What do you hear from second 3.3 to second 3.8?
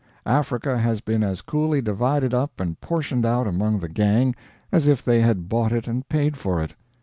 among